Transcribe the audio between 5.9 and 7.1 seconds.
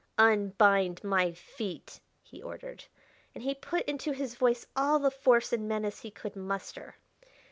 he could muster.